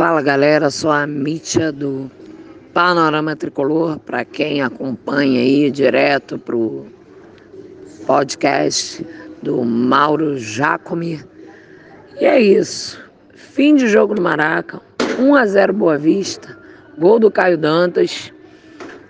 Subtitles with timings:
[0.00, 2.10] Fala galera, sou a Mítia do
[2.72, 6.86] Panorama Tricolor, para quem acompanha aí direto pro
[8.06, 9.06] podcast
[9.42, 11.22] do Mauro Jacomi.
[12.18, 12.98] E é isso.
[13.34, 14.80] Fim de jogo no Maraca,
[15.18, 16.56] 1 a 0 Boa Vista,
[16.96, 18.32] gol do Caio Dantas.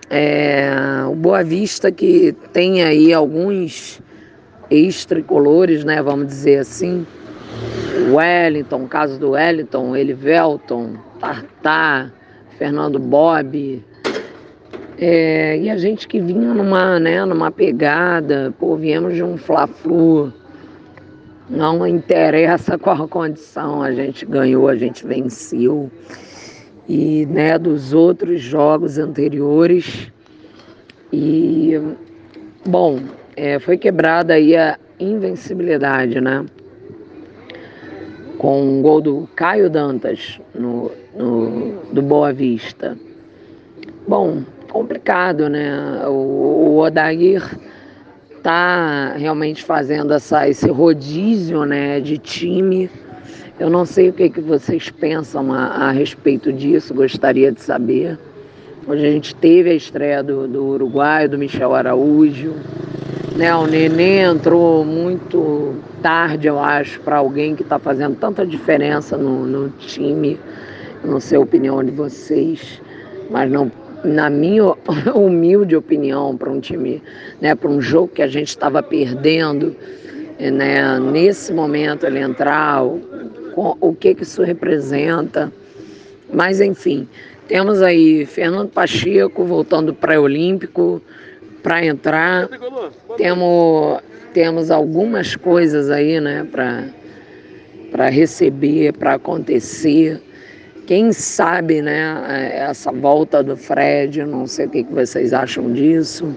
[0.09, 0.71] É,
[1.09, 4.01] o Boa Vista que tem aí alguns
[4.71, 7.05] ex-tricolores, né, vamos dizer assim,
[8.09, 12.11] Wellington, caso do Wellington, Elivelton, Tartar,
[12.57, 13.83] Fernando Bob.
[14.97, 20.31] É, e a gente que vinha numa, né, numa pegada, pô, viemos de um Fla-Flu,
[21.49, 25.91] não interessa qual a condição, a gente ganhou, a gente venceu.
[26.87, 30.11] E né, dos outros jogos anteriores.
[31.13, 31.79] E,
[32.65, 32.99] bom,
[33.35, 36.45] é, foi quebrada aí a invencibilidade, né?
[38.41, 42.97] com um gol do Caio Dantas no, no, do Boa Vista.
[44.07, 46.07] Bom, complicado, né?
[46.07, 47.43] O, o Odair
[48.41, 52.89] tá realmente fazendo essa, esse rodízio né, de time.
[53.59, 58.17] Eu não sei o que, que vocês pensam a, a respeito disso, gostaria de saber.
[58.87, 62.55] Hoje a gente teve a estreia do, do Uruguai, do Michel Araújo.
[63.35, 69.17] Né, o Nenê entrou muito tarde, eu acho, para alguém que está fazendo tanta diferença
[69.17, 70.37] no, no time.
[71.01, 72.81] não sei a opinião de vocês,
[73.29, 73.71] mas não,
[74.03, 74.73] na minha
[75.15, 77.01] humilde opinião, para um time,
[77.39, 79.73] né, para um jogo que a gente estava perdendo,
[80.37, 82.99] né, nesse momento ele entrar, o,
[83.55, 85.51] o que, que isso representa.
[86.33, 87.07] Mas enfim,
[87.47, 91.01] temos aí Fernando Pacheco voltando pré-olímpico
[91.61, 92.49] para entrar.
[93.17, 94.01] Temos,
[94.33, 100.21] temos algumas coisas aí, né, para receber, para acontecer.
[100.87, 106.35] Quem sabe, né, essa volta do Fred, não sei o que, que vocês acham disso.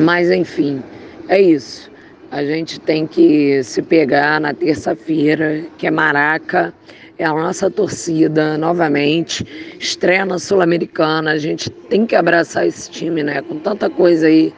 [0.00, 0.82] Mas, enfim,
[1.28, 1.90] é isso.
[2.30, 6.72] A gente tem que se pegar na terça-feira, que é Maraca
[7.18, 9.46] é a nossa torcida novamente,
[9.78, 13.42] estreia na Sul-Americana, a gente tem que abraçar esse time, né?
[13.42, 14.52] Com tanta coisa aí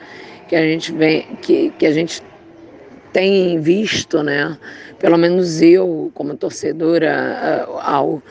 [0.48, 2.22] que a gente vem, que, que a gente
[3.12, 4.56] tem visto, né?
[4.98, 8.22] Pelo menos eu, como torcedora, ao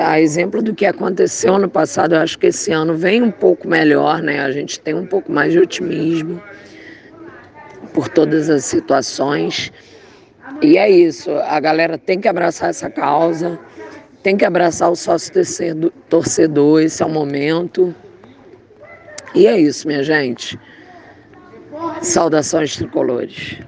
[0.00, 3.68] a exemplo do que aconteceu no passado, eu acho que esse ano vem um pouco
[3.68, 4.40] melhor, né?
[4.40, 6.42] A gente tem um pouco mais de otimismo
[7.94, 9.72] por todas as situações.
[10.62, 13.58] E é isso, a galera tem que abraçar essa causa,
[14.22, 15.32] tem que abraçar o sócio
[16.08, 17.94] torcedor, esse é o momento.
[19.34, 20.58] E é isso, minha gente.
[22.00, 23.58] Saudações tricolores.